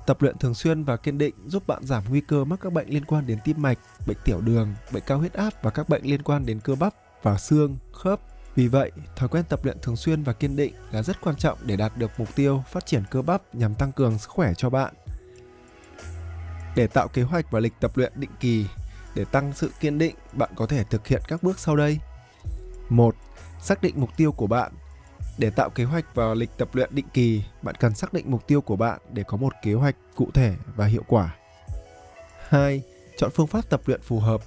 Tập 0.06 0.23
luyện 0.23 0.39
thường 0.39 0.55
xuyên 0.55 0.85
và 0.85 0.97
kiên 0.97 1.19
định 1.19 1.35
giúp 1.47 1.67
bạn 1.67 1.85
giảm 1.85 2.05
nguy 2.09 2.21
cơ 2.21 2.45
mắc 2.45 2.59
các 2.62 2.73
bệnh 2.73 2.89
liên 2.89 3.05
quan 3.05 3.27
đến 3.27 3.39
tim 3.45 3.62
mạch, 3.62 3.79
bệnh 4.06 4.17
tiểu 4.25 4.41
đường, 4.41 4.75
bệnh 4.93 5.03
cao 5.06 5.19
huyết 5.19 5.33
áp 5.33 5.62
và 5.62 5.71
các 5.71 5.89
bệnh 5.89 6.03
liên 6.03 6.23
quan 6.23 6.47
đến 6.47 6.61
cơ 6.61 6.75
bắp 6.75 6.95
và 7.23 7.39
xương, 7.39 7.77
khớp. 7.93 8.21
Vì 8.58 8.69
vậy, 8.69 8.93
thói 9.16 9.28
quen 9.28 9.44
tập 9.49 9.64
luyện 9.64 9.78
thường 9.82 9.96
xuyên 9.96 10.22
và 10.22 10.32
kiên 10.32 10.56
định 10.56 10.75
là 10.90 11.02
rất 11.02 11.20
quan 11.20 11.37
trọng 11.37 11.58
để 11.62 11.76
đạt 11.76 11.93
được 11.96 12.10
mục 12.19 12.28
tiêu 12.34 12.62
phát 12.70 12.87
triển 12.87 13.02
cơ 13.10 13.22
bắp 13.22 13.55
nhằm 13.55 13.75
tăng 13.75 13.93
cường 13.93 14.19
sức 14.19 14.31
khỏe 14.31 14.52
cho 14.56 14.70
bạn. 14.70 14.94
Để 16.76 16.87
tạo 16.87 17.08
kế 17.08 17.22
hoạch 17.22 17.50
và 17.50 17.60
lịch 17.60 17.72
tập 17.81 17.96
luyện 17.96 18.12
định 18.16 18.31
kỳ, 18.40 18.66
để 19.14 19.25
tăng 19.25 19.52
sự 19.52 19.70
kiên 19.81 19.99
định, 19.99 20.14
bạn 20.32 20.50
có 20.56 20.66
thể 20.66 20.84
thực 20.84 21.06
hiện 21.06 21.22
các 21.28 21.43
bước 21.43 21.58
sau 21.58 21.76
đây. 21.76 21.99
1. 22.88 23.14
Xác 23.60 23.82
định 23.82 23.94
mục 24.00 24.10
tiêu 24.16 24.32
của 24.32 24.46
bạn. 24.46 24.72
Để 25.38 25.50
tạo 25.50 25.70
kế 25.70 25.84
hoạch 25.84 26.14
và 26.14 26.34
lịch 26.34 26.50
tập 26.58 26.69
luyện 26.72 26.94
định 26.94 27.06
kỳ, 27.14 27.43
bạn 27.62 27.75
cần 27.75 27.94
xác 27.94 28.12
định 28.12 28.31
mục 28.31 28.46
tiêu 28.46 28.61
của 28.61 28.76
bạn 28.76 28.99
để 29.12 29.22
có 29.22 29.37
một 29.37 29.52
kế 29.62 29.72
hoạch 29.72 29.96
cụ 30.14 30.31
thể 30.34 30.54
và 30.76 30.87
hiệu 30.87 31.02
quả. 31.08 31.37
2. 32.49 32.82
Chọn 33.19 33.31
phương 33.34 33.46
pháp 33.46 33.70
tập 33.70 33.81
luyện 33.87 34.00
phù 34.02 34.20
hợp. 34.20 34.40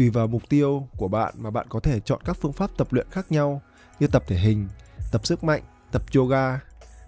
Tùy 0.00 0.10
vào 0.10 0.26
mục 0.26 0.48
tiêu 0.48 0.88
của 0.96 1.08
bạn 1.08 1.34
mà 1.38 1.50
bạn 1.50 1.66
có 1.68 1.80
thể 1.80 2.00
chọn 2.00 2.20
các 2.24 2.36
phương 2.40 2.52
pháp 2.52 2.70
tập 2.76 2.92
luyện 2.92 3.06
khác 3.10 3.32
nhau 3.32 3.62
như 3.98 4.06
tập 4.06 4.22
thể 4.26 4.36
hình, 4.36 4.68
tập 5.12 5.26
sức 5.26 5.44
mạnh, 5.44 5.62
tập 5.92 6.02
yoga, 6.16 6.60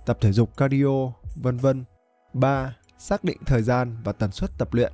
tập 0.06 0.18
thể 0.20 0.32
dục 0.32 0.56
cardio, 0.56 1.12
vân 1.36 1.56
vân. 1.56 1.84
3. 2.32 2.76
Xác 2.98 3.24
định 3.24 3.38
thời 3.46 3.62
gian 3.62 3.96
và 4.04 4.12
tần 4.12 4.32
suất 4.32 4.50
tập 4.58 4.74
luyện. 4.74 4.92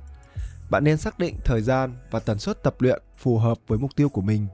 Bạn 0.69 0.83
nên 0.83 0.97
xác 0.97 1.19
định 1.19 1.35
thời 1.45 1.61
gian 1.61 1.93
và 2.11 2.19
tần 2.19 2.39
suất 2.39 2.63
tập 2.63 2.75
luyện 2.79 3.01
phù 3.17 3.37
hợp 3.37 3.57
với 3.67 3.77
mục 3.77 3.95
tiêu 3.95 4.09
của 4.09 4.21
mình 4.21 4.47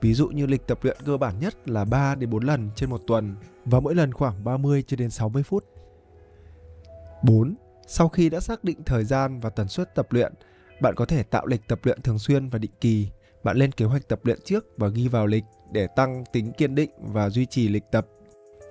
Ví 0.00 0.14
dụ 0.14 0.28
như 0.28 0.46
lịch 0.46 0.66
tập 0.66 0.78
luyện 0.82 0.96
cơ 1.04 1.16
bản 1.16 1.40
nhất 1.40 1.68
là 1.68 1.84
3 1.84 2.14
đến 2.14 2.30
4 2.30 2.44
lần 2.44 2.70
trên 2.76 2.90
một 2.90 3.00
tuần 3.06 3.34
và 3.64 3.80
mỗi 3.80 3.94
lần 3.94 4.12
khoảng 4.12 4.44
30 4.44 4.84
cho 4.86 4.96
đến 4.96 5.10
60 5.10 5.42
phút. 5.42 5.64
4. 7.22 7.54
Sau 7.86 8.08
khi 8.08 8.28
đã 8.28 8.40
xác 8.40 8.64
định 8.64 8.82
thời 8.86 9.04
gian 9.04 9.40
và 9.40 9.50
tần 9.50 9.68
suất 9.68 9.94
tập 9.94 10.06
luyện, 10.10 10.32
bạn 10.82 10.94
có 10.94 11.04
thể 11.04 11.22
tạo 11.22 11.46
lịch 11.46 11.68
tập 11.68 11.78
luyện 11.82 12.02
thường 12.02 12.18
xuyên 12.18 12.48
và 12.48 12.58
định 12.58 12.70
kỳ. 12.80 13.08
Bạn 13.44 13.56
lên 13.56 13.72
kế 13.72 13.84
hoạch 13.84 14.08
tập 14.08 14.20
luyện 14.22 14.38
trước 14.44 14.66
và 14.76 14.88
ghi 14.88 15.08
vào 15.08 15.26
lịch 15.26 15.44
để 15.72 15.86
tăng 15.96 16.24
tính 16.32 16.52
kiên 16.52 16.74
định 16.74 16.90
và 16.98 17.30
duy 17.30 17.46
trì 17.46 17.68
lịch 17.68 17.84
tập. 17.92 18.06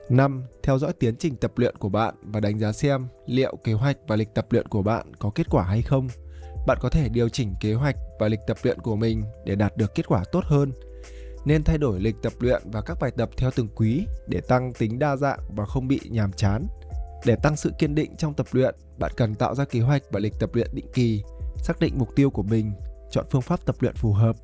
5. 0.10 0.44
Theo 0.64 0.80
dõi 0.80 0.94
tiến 1.00 1.16
trình 1.16 1.36
tập 1.36 1.52
luyện 1.56 1.76
của 1.76 1.90
bạn 1.90 2.16
và 2.22 2.40
đánh 2.40 2.60
giá 2.60 2.72
xem 2.72 3.08
liệu 3.26 3.56
kế 3.64 3.74
hoạch 3.74 3.98
và 4.08 4.16
lịch 4.16 4.34
tập 4.34 4.48
luyện 4.50 4.68
của 4.68 4.82
bạn 4.82 5.16
có 5.16 5.32
kết 5.36 5.48
quả 5.50 5.64
hay 5.64 5.82
không. 5.82 6.08
Bạn 6.68 6.78
có 6.82 6.90
thể 6.90 7.10
điều 7.10 7.30
chỉnh 7.30 7.54
kế 7.62 7.74
hoạch 7.74 7.96
và 8.20 8.28
lịch 8.28 8.40
tập 8.48 8.58
luyện 8.64 8.80
của 8.80 8.96
mình 8.96 9.24
để 9.46 9.56
đạt 9.56 9.78
được 9.78 9.96
kết 9.96 10.08
quả 10.08 10.24
tốt 10.32 10.44
hơn 10.46 10.72
nên 11.46 11.64
thay 11.64 11.78
đổi 11.78 12.00
lịch 12.00 12.16
tập 12.22 12.34
luyện 12.40 12.62
và 12.66 12.82
các 12.82 12.98
bài 13.02 13.12
tập 13.18 13.30
theo 13.38 13.52
từng 13.56 13.68
quý 13.76 14.06
để 14.28 14.42
tăng 14.42 14.74
tính 14.74 15.00
đa 15.00 15.16
dạng 15.16 15.40
và 15.56 15.66
không 15.66 15.88
bị 15.88 16.00
nhàm 16.10 16.32
chán. 16.32 16.68
Để 17.26 17.36
tăng 17.44 17.56
sự 17.56 17.72
kiên 17.80 17.96
định 17.96 18.16
trong 18.16 18.34
tập 18.34 18.48
luyện, 18.52 18.76
bạn 19.00 19.12
cần 19.18 19.36
tạo 19.36 19.56
ra 19.56 19.66
kế 19.66 19.80
hoạch 19.80 20.02
và 20.12 20.20
lịch 20.20 20.34
tập 20.40 20.50
luyện 20.54 20.70
định 20.74 20.88
kỳ, 20.94 21.24
xác 21.62 21.80
định 21.80 21.98
mục 21.98 22.10
tiêu 22.16 22.30
của 22.30 22.44
mình, 22.44 22.74
chọn 23.12 23.26
phương 23.32 23.42
pháp 23.42 23.66
tập 23.66 23.76
luyện 23.80 23.96
phù 23.96 24.14
hợp, 24.14 24.36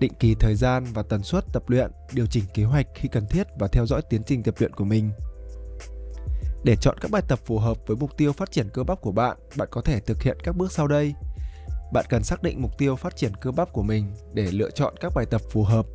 định 0.00 0.12
kỳ 0.18 0.34
thời 0.34 0.54
gian 0.54 0.84
và 0.94 1.02
tần 1.02 1.22
suất 1.22 1.44
tập 1.52 1.62
luyện, 1.66 1.90
điều 2.12 2.26
chỉnh 2.26 2.44
kế 2.54 2.64
hoạch 2.64 2.86
khi 2.94 3.08
cần 3.08 3.26
thiết 3.26 3.46
và 3.58 3.68
theo 3.68 3.86
dõi 3.86 4.02
tiến 4.10 4.22
trình 4.26 4.42
tập 4.42 4.54
luyện 4.58 4.74
của 4.74 4.84
mình. 4.84 5.10
Để 6.64 6.76
chọn 6.76 6.98
các 7.00 7.10
bài 7.10 7.22
tập 7.28 7.38
phù 7.44 7.58
hợp 7.58 7.76
với 7.86 7.96
mục 7.96 8.16
tiêu 8.16 8.32
phát 8.32 8.50
triển 8.50 8.68
cơ 8.70 8.82
bắp 8.82 9.00
của 9.00 9.12
bạn, 9.12 9.36
bạn 9.56 9.68
có 9.70 9.80
thể 9.80 10.00
thực 10.00 10.22
hiện 10.22 10.38
các 10.42 10.56
bước 10.56 10.72
sau 10.72 10.88
đây. 10.88 11.14
Bạn 11.92 12.04
cần 12.08 12.22
xác 12.22 12.42
định 12.42 12.62
mục 12.62 12.78
tiêu 12.78 12.96
phát 12.96 13.16
triển 13.16 13.32
cơ 13.40 13.50
bắp 13.50 13.72
của 13.72 13.82
mình 13.82 14.14
để 14.32 14.50
lựa 14.50 14.70
chọn 14.70 14.94
các 15.00 15.12
bài 15.14 15.26
tập 15.30 15.40
phù 15.50 15.64
hợp 15.64 15.86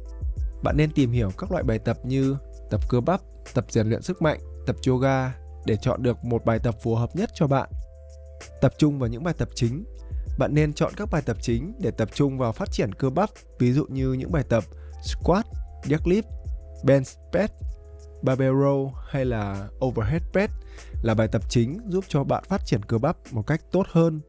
bạn 0.64 0.78
nên 0.78 0.92
tìm 0.92 1.12
hiểu 1.12 1.32
các 1.38 1.52
loại 1.52 1.64
bài 1.64 1.80
tập 1.80 1.98
như 2.04 2.38
tập 2.70 2.90
cơ 2.90 3.02
bắp, 3.02 3.22
tập 3.54 3.66
rèn 3.70 3.88
luyện 3.88 4.02
sức 4.02 4.22
mạnh, 4.22 4.40
tập 4.66 4.76
yoga 4.88 5.34
để 5.66 5.76
chọn 5.82 6.04
được 6.04 6.24
một 6.24 6.46
bài 6.46 6.60
tập 6.60 6.76
phù 6.82 6.96
hợp 6.96 7.16
nhất 7.16 7.30
cho 7.34 7.48
bạn. 7.48 7.70
Tập 8.62 8.74
trung 8.78 9.00
vào 9.00 9.10
những 9.10 9.24
bài 9.24 9.34
tập 9.38 9.50
chính. 9.56 9.84
Bạn 10.38 10.54
nên 10.54 10.74
chọn 10.74 10.94
các 10.98 11.10
bài 11.12 11.22
tập 11.26 11.38
chính 11.42 11.74
để 11.80 11.92
tập 11.92 12.10
trung 12.14 12.38
vào 12.38 12.52
phát 12.52 12.72
triển 12.72 12.94
cơ 12.94 13.10
bắp, 13.10 13.30
ví 13.60 13.74
dụ 13.74 13.86
như 13.86 14.14
những 14.14 14.32
bài 14.32 14.44
tập 14.50 14.64
squat, 15.04 15.46
deadlift, 15.84 16.24
bench 16.84 17.08
press, 17.32 17.54
barbell 18.22 18.56
row 18.56 18.92
hay 19.08 19.26
là 19.26 19.68
overhead 19.86 20.22
press 20.32 20.54
là 21.04 21.14
bài 21.14 21.28
tập 21.28 21.42
chính 21.50 21.80
giúp 21.88 22.06
cho 22.08 22.24
bạn 22.24 22.44
phát 22.48 22.62
triển 22.66 22.84
cơ 22.84 22.98
bắp 22.98 23.18
một 23.32 23.48
cách 23.48 23.62
tốt 23.72 23.86
hơn. 23.92 24.22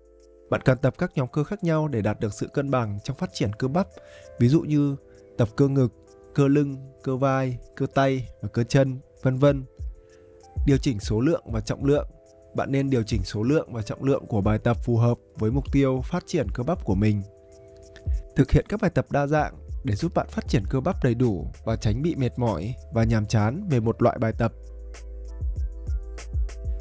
Bạn 0.50 0.60
cần 0.64 0.78
tập 0.78 0.94
các 0.98 1.12
nhóm 1.14 1.28
cơ 1.28 1.44
khác 1.44 1.64
nhau 1.64 1.88
để 1.88 2.00
đạt 2.02 2.20
được 2.20 2.34
sự 2.34 2.48
cân 2.48 2.70
bằng 2.70 2.98
trong 3.04 3.16
phát 3.16 3.30
triển 3.32 3.52
cơ 3.52 3.68
bắp, 3.68 3.88
ví 4.38 4.48
dụ 4.48 4.60
như 4.60 4.96
tập 5.38 5.48
cơ 5.56 5.68
ngực, 5.68 5.92
cơ 6.34 6.48
lưng, 6.48 6.76
cơ 7.02 7.16
vai, 7.16 7.58
cơ 7.76 7.86
tay 7.94 8.28
và 8.42 8.48
cơ 8.48 8.64
chân, 8.64 8.98
vân 9.22 9.36
vân. 9.36 9.64
Điều 10.66 10.76
chỉnh 10.76 11.00
số 11.00 11.20
lượng 11.20 11.42
và 11.52 11.60
trọng 11.60 11.84
lượng. 11.84 12.08
Bạn 12.56 12.72
nên 12.72 12.90
điều 12.90 13.02
chỉnh 13.02 13.24
số 13.24 13.42
lượng 13.42 13.72
và 13.72 13.82
trọng 13.82 14.04
lượng 14.04 14.26
của 14.26 14.40
bài 14.40 14.58
tập 14.58 14.76
phù 14.84 14.96
hợp 14.96 15.18
với 15.36 15.50
mục 15.50 15.72
tiêu 15.72 16.00
phát 16.04 16.24
triển 16.26 16.46
cơ 16.54 16.62
bắp 16.62 16.84
của 16.84 16.94
mình. 16.94 17.22
Thực 18.36 18.50
hiện 18.50 18.64
các 18.68 18.80
bài 18.80 18.90
tập 18.94 19.06
đa 19.10 19.26
dạng 19.26 19.54
để 19.84 19.94
giúp 19.94 20.14
bạn 20.14 20.26
phát 20.30 20.48
triển 20.48 20.62
cơ 20.70 20.80
bắp 20.80 21.04
đầy 21.04 21.14
đủ 21.14 21.46
và 21.64 21.76
tránh 21.76 22.02
bị 22.02 22.14
mệt 22.14 22.38
mỏi 22.38 22.74
và 22.92 23.04
nhàm 23.04 23.26
chán 23.26 23.68
về 23.70 23.80
một 23.80 24.02
loại 24.02 24.18
bài 24.18 24.32
tập. 24.38 24.52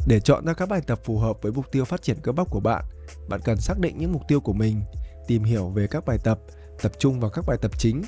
Để 0.08 0.20
chọn 0.20 0.46
ra 0.46 0.54
các 0.54 0.70
bài 0.70 0.82
tập 0.88 1.00
phù 1.04 1.18
hợp 1.18 1.38
với 1.42 1.52
mục 1.52 1.72
tiêu 1.72 1.86
phát 1.86 2.02
triển 2.02 2.18
cơ 2.24 2.32
bắp 2.32 2.50
của 2.50 2.60
bạn, 2.60 2.86
bạn 3.30 3.40
cần 3.44 3.58
xác 3.58 3.80
định 3.80 3.98
những 3.98 4.12
mục 4.12 4.22
tiêu 4.28 4.40
của 4.40 4.54
mình, 4.54 4.82
tìm 5.28 5.44
hiểu 5.44 5.70
về 5.70 5.88
các 5.88 6.06
bài 6.06 6.18
tập, 6.24 6.40
tập 6.82 6.92
trung 7.00 7.20
vào 7.20 7.32
các 7.32 7.46
bài 7.48 7.58
tập 7.62 7.72
chính 7.78 8.02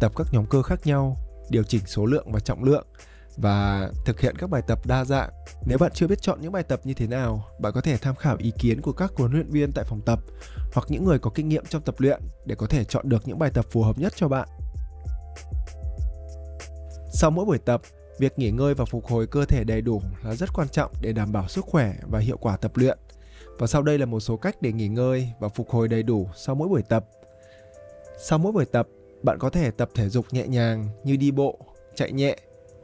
tập 0.00 0.12
các 0.16 0.26
nhóm 0.32 0.46
cơ 0.46 0.62
khác 0.62 0.86
nhau, 0.86 1.16
điều 1.50 1.62
chỉnh 1.62 1.82
số 1.86 2.06
lượng 2.06 2.32
và 2.32 2.40
trọng 2.40 2.64
lượng 2.64 2.86
và 3.42 3.90
thực 4.04 4.20
hiện 4.20 4.36
các 4.38 4.50
bài 4.50 4.62
tập 4.66 4.86
đa 4.86 5.04
dạng. 5.04 5.30
Nếu 5.66 5.78
bạn 5.78 5.92
chưa 5.94 6.06
biết 6.06 6.22
chọn 6.22 6.38
những 6.42 6.52
bài 6.52 6.62
tập 6.62 6.80
như 6.84 6.94
thế 6.94 7.06
nào, 7.06 7.44
bạn 7.60 7.72
có 7.72 7.80
thể 7.80 7.96
tham 7.96 8.14
khảo 8.14 8.36
ý 8.38 8.52
kiến 8.58 8.82
của 8.82 8.92
các 8.92 9.12
huấn 9.16 9.32
luyện 9.32 9.46
viên 9.50 9.72
tại 9.74 9.84
phòng 9.88 10.00
tập 10.06 10.18
hoặc 10.74 10.86
những 10.88 11.04
người 11.04 11.18
có 11.18 11.30
kinh 11.34 11.48
nghiệm 11.48 11.64
trong 11.68 11.82
tập 11.82 11.94
luyện 11.98 12.20
để 12.44 12.54
có 12.54 12.66
thể 12.66 12.84
chọn 12.84 13.08
được 13.08 13.28
những 13.28 13.38
bài 13.38 13.50
tập 13.54 13.66
phù 13.70 13.82
hợp 13.82 13.98
nhất 13.98 14.12
cho 14.16 14.28
bạn. 14.28 14.48
Sau 17.12 17.30
mỗi 17.30 17.44
buổi 17.44 17.58
tập, 17.58 17.80
việc 18.18 18.38
nghỉ 18.38 18.50
ngơi 18.50 18.74
và 18.74 18.84
phục 18.84 19.06
hồi 19.06 19.26
cơ 19.26 19.44
thể 19.44 19.64
đầy 19.64 19.80
đủ 19.80 20.02
là 20.24 20.34
rất 20.34 20.50
quan 20.54 20.68
trọng 20.68 20.92
để 21.00 21.12
đảm 21.12 21.32
bảo 21.32 21.48
sức 21.48 21.64
khỏe 21.64 21.94
và 22.10 22.18
hiệu 22.18 22.36
quả 22.36 22.56
tập 22.56 22.72
luyện. 22.74 22.98
Và 23.58 23.66
sau 23.66 23.82
đây 23.82 23.98
là 23.98 24.06
một 24.06 24.20
số 24.20 24.36
cách 24.36 24.62
để 24.62 24.72
nghỉ 24.72 24.88
ngơi 24.88 25.32
và 25.40 25.48
phục 25.48 25.70
hồi 25.70 25.88
đầy 25.88 26.02
đủ 26.02 26.28
sau 26.36 26.54
mỗi 26.54 26.68
buổi 26.68 26.82
tập. 26.82 27.04
Sau 28.20 28.38
mỗi 28.38 28.52
buổi 28.52 28.64
tập, 28.64 28.88
bạn 29.22 29.38
có 29.38 29.50
thể 29.50 29.70
tập 29.70 29.88
thể 29.94 30.08
dục 30.08 30.26
nhẹ 30.30 30.46
nhàng 30.46 30.88
như 31.04 31.16
đi 31.16 31.30
bộ, 31.30 31.58
chạy 31.94 32.12
nhẹ 32.12 32.36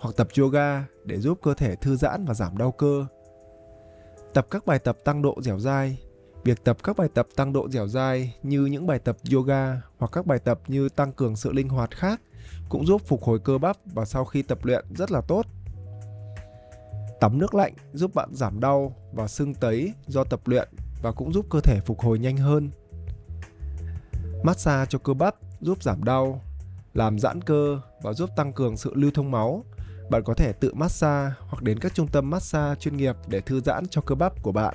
hoặc 0.04 0.16
tập 0.16 0.28
yoga 0.38 0.84
để 1.04 1.20
giúp 1.20 1.38
cơ 1.42 1.54
thể 1.54 1.76
thư 1.76 1.96
giãn 1.96 2.24
và 2.24 2.34
giảm 2.34 2.58
đau 2.58 2.72
cơ. 2.72 3.06
Tập 4.34 4.46
các 4.50 4.66
bài 4.66 4.78
tập 4.78 4.98
tăng 5.04 5.22
độ 5.22 5.42
dẻo 5.42 5.58
dai. 5.58 5.98
Việc 6.44 6.64
tập 6.64 6.76
các 6.82 6.96
bài 6.96 7.08
tập 7.14 7.26
tăng 7.36 7.52
độ 7.52 7.68
dẻo 7.68 7.86
dai 7.86 8.34
như 8.42 8.66
những 8.66 8.86
bài 8.86 8.98
tập 8.98 9.16
yoga 9.32 9.80
hoặc 9.98 10.12
các 10.12 10.26
bài 10.26 10.38
tập 10.38 10.60
như 10.66 10.88
tăng 10.88 11.12
cường 11.12 11.36
sự 11.36 11.52
linh 11.52 11.68
hoạt 11.68 11.90
khác 11.96 12.20
cũng 12.68 12.86
giúp 12.86 13.02
phục 13.06 13.22
hồi 13.22 13.38
cơ 13.38 13.58
bắp 13.58 13.76
và 13.84 14.04
sau 14.04 14.24
khi 14.24 14.42
tập 14.42 14.58
luyện 14.62 14.84
rất 14.94 15.10
là 15.10 15.20
tốt. 15.20 15.46
Tắm 17.20 17.38
nước 17.38 17.54
lạnh 17.54 17.72
giúp 17.92 18.14
bạn 18.14 18.28
giảm 18.32 18.60
đau 18.60 18.96
và 19.12 19.28
sưng 19.28 19.54
tấy 19.54 19.92
do 20.06 20.24
tập 20.24 20.40
luyện 20.44 20.68
và 21.02 21.12
cũng 21.12 21.32
giúp 21.32 21.46
cơ 21.50 21.60
thể 21.60 21.80
phục 21.80 22.00
hồi 22.00 22.18
nhanh 22.18 22.36
hơn. 22.36 22.70
Massage 24.42 24.86
cho 24.88 24.98
cơ 24.98 25.14
bắp 25.14 25.36
giúp 25.60 25.82
giảm 25.82 26.04
đau, 26.04 26.40
làm 26.94 27.18
giãn 27.18 27.42
cơ 27.42 27.80
và 28.02 28.12
giúp 28.12 28.30
tăng 28.36 28.52
cường 28.52 28.76
sự 28.76 28.92
lưu 28.94 29.10
thông 29.14 29.30
máu. 29.30 29.64
Bạn 30.10 30.22
có 30.24 30.34
thể 30.34 30.52
tự 30.52 30.74
massage 30.74 31.34
hoặc 31.38 31.62
đến 31.62 31.78
các 31.78 31.94
trung 31.94 32.08
tâm 32.08 32.30
massage 32.30 32.80
chuyên 32.80 32.96
nghiệp 32.96 33.16
để 33.26 33.40
thư 33.40 33.60
giãn 33.60 33.84
cho 33.90 34.00
cơ 34.00 34.14
bắp 34.14 34.42
của 34.42 34.52
bạn. 34.52 34.74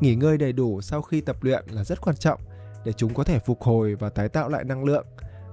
Nghỉ 0.00 0.14
ngơi 0.14 0.38
đầy 0.38 0.52
đủ 0.52 0.80
sau 0.80 1.02
khi 1.02 1.20
tập 1.20 1.36
luyện 1.40 1.64
là 1.70 1.84
rất 1.84 2.00
quan 2.00 2.16
trọng 2.16 2.40
để 2.84 2.92
chúng 2.92 3.14
có 3.14 3.24
thể 3.24 3.38
phục 3.38 3.62
hồi 3.62 3.94
và 3.94 4.08
tái 4.08 4.28
tạo 4.28 4.48
lại 4.48 4.64
năng 4.64 4.84
lượng. 4.84 5.06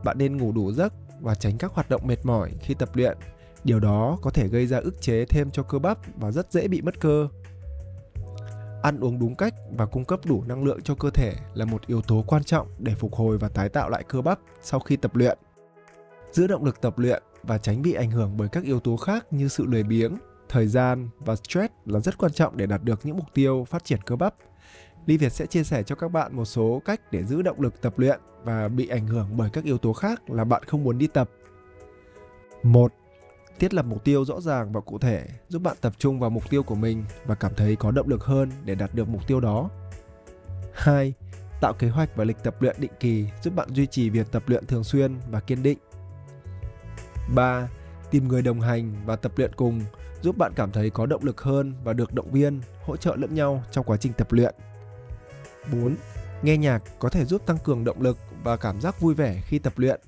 Bạn 0.03 0.17
nên 0.17 0.37
ngủ 0.37 0.51
đủ 0.51 0.71
giấc 0.71 0.93
và 1.21 1.35
tránh 1.35 1.57
các 1.57 1.71
hoạt 1.71 1.89
động 1.89 2.07
mệt 2.07 2.25
mỏi 2.25 2.51
khi 2.61 2.73
tập 2.73 2.89
luyện. 2.93 3.17
Điều 3.63 3.79
đó 3.79 4.17
có 4.21 4.29
thể 4.29 4.47
gây 4.47 4.67
ra 4.67 4.77
ức 4.77 5.01
chế 5.01 5.25
thêm 5.25 5.51
cho 5.51 5.63
cơ 5.63 5.79
bắp 5.79 5.97
và 6.15 6.31
rất 6.31 6.51
dễ 6.51 6.67
bị 6.67 6.81
mất 6.81 6.99
cơ 6.99 7.27
ăn 8.85 8.99
uống 8.99 9.19
đúng 9.19 9.35
cách 9.35 9.53
và 9.77 9.85
cung 9.85 10.05
cấp 10.05 10.19
đủ 10.25 10.43
năng 10.47 10.63
lượng 10.63 10.81
cho 10.81 10.95
cơ 10.95 11.09
thể 11.09 11.33
là 11.53 11.65
một 11.65 11.87
yếu 11.87 12.01
tố 12.01 12.23
quan 12.27 12.43
trọng 12.43 12.67
để 12.79 12.95
phục 12.95 13.15
hồi 13.15 13.37
và 13.37 13.49
tái 13.49 13.69
tạo 13.69 13.89
lại 13.89 14.03
cơ 14.07 14.21
bắp 14.21 14.39
sau 14.61 14.79
khi 14.79 14.95
tập 14.95 15.15
luyện. 15.15 15.37
Giữ 16.31 16.47
động 16.47 16.63
lực 16.63 16.81
tập 16.81 16.99
luyện 16.99 17.23
và 17.47 17.57
tránh 17.57 17.81
bị 17.81 17.93
ảnh 17.93 18.11
hưởng 18.11 18.37
bởi 18.37 18.47
các 18.47 18.63
yếu 18.63 18.79
tố 18.79 18.97
khác 18.97 19.25
như 19.31 19.47
sự 19.47 19.65
lười 19.65 19.83
biếng, 19.83 20.17
thời 20.49 20.67
gian 20.67 21.09
và 21.19 21.35
stress 21.35 21.73
là 21.85 21.99
rất 21.99 22.17
quan 22.17 22.31
trọng 22.31 22.57
để 22.57 22.65
đạt 22.65 22.83
được 22.83 22.99
những 23.03 23.17
mục 23.17 23.27
tiêu 23.33 23.65
phát 23.69 23.85
triển 23.85 24.01
cơ 24.01 24.15
bắp. 24.15 24.35
Ly 25.05 25.17
Việt 25.17 25.31
sẽ 25.31 25.45
chia 25.45 25.63
sẻ 25.63 25.83
cho 25.83 25.95
các 25.95 26.07
bạn 26.07 26.35
một 26.35 26.45
số 26.45 26.81
cách 26.85 27.01
để 27.11 27.23
giữ 27.23 27.41
động 27.41 27.61
lực 27.61 27.81
tập 27.81 27.99
luyện 27.99 28.19
và 28.43 28.67
bị 28.67 28.87
ảnh 28.87 29.07
hưởng 29.07 29.37
bởi 29.37 29.49
các 29.49 29.63
yếu 29.63 29.77
tố 29.77 29.93
khác 29.93 30.29
là 30.29 30.43
bạn 30.43 30.63
không 30.63 30.83
muốn 30.83 30.97
đi 30.97 31.07
tập. 31.07 31.29
1. 32.63 32.93
Thiết 33.59 33.73
lập 33.73 33.85
mục 33.85 34.03
tiêu 34.03 34.25
rõ 34.25 34.41
ràng 34.41 34.71
và 34.71 34.81
cụ 34.81 34.97
thể 34.97 35.25
giúp 35.49 35.61
bạn 35.61 35.77
tập 35.81 35.93
trung 35.97 36.19
vào 36.19 36.29
mục 36.29 36.49
tiêu 36.49 36.63
của 36.63 36.75
mình 36.75 37.05
và 37.25 37.35
cảm 37.35 37.51
thấy 37.57 37.75
có 37.75 37.91
động 37.91 38.07
lực 38.07 38.23
hơn 38.23 38.51
để 38.65 38.75
đạt 38.75 38.95
được 38.95 39.09
mục 39.09 39.27
tiêu 39.27 39.39
đó. 39.39 39.69
2. 40.73 41.13
Tạo 41.61 41.73
kế 41.73 41.89
hoạch 41.89 42.15
và 42.15 42.23
lịch 42.23 42.43
tập 42.43 42.61
luyện 42.61 42.75
định 42.79 42.91
kỳ 42.99 43.25
giúp 43.43 43.55
bạn 43.55 43.69
duy 43.73 43.87
trì 43.87 44.09
việc 44.09 44.31
tập 44.31 44.43
luyện 44.47 44.65
thường 44.65 44.83
xuyên 44.83 45.15
và 45.29 45.39
kiên 45.39 45.63
định. 45.63 45.77
3. 47.33 47.69
Tìm 48.11 48.27
người 48.27 48.41
đồng 48.41 48.61
hành 48.61 48.95
và 49.05 49.15
tập 49.15 49.31
luyện 49.35 49.51
cùng 49.55 49.81
giúp 50.21 50.37
bạn 50.37 50.51
cảm 50.55 50.71
thấy 50.71 50.89
có 50.89 51.05
động 51.05 51.23
lực 51.23 51.41
hơn 51.41 51.73
và 51.83 51.93
được 51.93 52.13
động 52.13 52.31
viên, 52.31 52.61
hỗ 52.83 52.97
trợ 52.97 53.15
lẫn 53.15 53.35
nhau 53.35 53.63
trong 53.71 53.85
quá 53.85 53.97
trình 53.97 54.13
tập 54.13 54.31
luyện. 54.31 54.55
4. 55.73 55.95
Nghe 56.43 56.57
nhạc 56.57 56.83
có 56.99 57.09
thể 57.09 57.25
giúp 57.25 57.45
tăng 57.45 57.57
cường 57.63 57.83
động 57.83 58.01
lực 58.01 58.17
và 58.43 58.57
cảm 58.57 58.81
giác 58.81 59.01
vui 59.01 59.13
vẻ 59.13 59.41
khi 59.45 59.59
tập 59.59 59.73
luyện. 59.75 60.01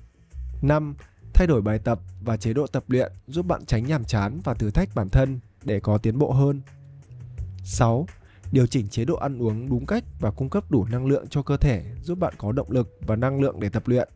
5. 0.62 0.94
Thay 1.34 1.46
đổi 1.46 1.62
bài 1.62 1.78
tập 1.78 2.00
và 2.24 2.36
chế 2.36 2.52
độ 2.52 2.66
tập 2.66 2.84
luyện 2.88 3.12
giúp 3.26 3.46
bạn 3.46 3.66
tránh 3.66 3.86
nhàm 3.86 4.04
chán 4.04 4.40
và 4.44 4.54
thử 4.54 4.70
thách 4.70 4.94
bản 4.94 5.10
thân 5.10 5.40
để 5.64 5.80
có 5.80 5.98
tiến 5.98 6.18
bộ 6.18 6.32
hơn. 6.32 6.60
6. 7.64 8.06
Điều 8.52 8.66
chỉnh 8.66 8.88
chế 8.88 9.04
độ 9.04 9.16
ăn 9.16 9.42
uống 9.42 9.68
đúng 9.68 9.86
cách 9.86 10.04
và 10.20 10.30
cung 10.30 10.50
cấp 10.50 10.70
đủ 10.70 10.84
năng 10.84 11.06
lượng 11.06 11.26
cho 11.28 11.42
cơ 11.42 11.56
thể 11.56 11.84
giúp 12.02 12.18
bạn 12.18 12.34
có 12.38 12.52
động 12.52 12.70
lực 12.70 12.98
và 13.06 13.16
năng 13.16 13.40
lượng 13.40 13.60
để 13.60 13.68
tập 13.68 13.82
luyện. 13.86 14.08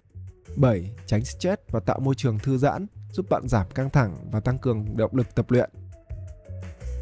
7. 0.56 0.90
Tránh 1.06 1.24
stress 1.24 1.62
và 1.70 1.80
tạo 1.80 2.00
môi 2.00 2.14
trường 2.14 2.38
thư 2.38 2.58
giãn 2.58 2.86
giúp 3.12 3.26
bạn 3.30 3.48
giảm 3.48 3.70
căng 3.70 3.90
thẳng 3.90 4.16
và 4.30 4.40
tăng 4.40 4.58
cường 4.58 4.96
động 4.96 5.16
lực 5.16 5.34
tập 5.34 5.50
luyện. 5.50 5.70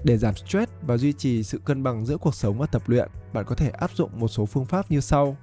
Để 0.04 0.18
giảm 0.18 0.34
stress 0.34 0.72
và 0.82 0.96
duy 0.96 1.12
trì 1.12 1.42
sự 1.42 1.58
cân 1.64 1.82
bằng 1.82 2.06
giữa 2.06 2.16
cuộc 2.16 2.34
sống 2.34 2.58
và 2.58 2.66
tập 2.66 2.82
luyện, 2.86 3.08
bạn 3.32 3.44
có 3.44 3.54
thể 3.54 3.70
áp 3.70 3.90
dụng 3.94 4.10
một 4.20 4.28
số 4.28 4.46
phương 4.46 4.64
pháp 4.64 4.90
như 4.90 5.00
sau. 5.00 5.36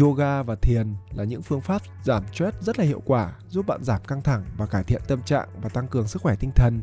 Yoga 0.00 0.42
và 0.42 0.54
thiền 0.54 0.94
là 1.14 1.24
những 1.24 1.42
phương 1.42 1.60
pháp 1.60 1.82
giảm 2.04 2.24
stress 2.32 2.60
rất 2.60 2.78
là 2.78 2.84
hiệu 2.84 3.02
quả, 3.04 3.34
giúp 3.48 3.66
bạn 3.66 3.84
giảm 3.84 4.04
căng 4.04 4.22
thẳng 4.22 4.44
và 4.56 4.66
cải 4.66 4.84
thiện 4.84 5.02
tâm 5.08 5.22
trạng 5.22 5.48
và 5.62 5.68
tăng 5.68 5.88
cường 5.88 6.08
sức 6.08 6.22
khỏe 6.22 6.36
tinh 6.40 6.50
thần. 6.54 6.82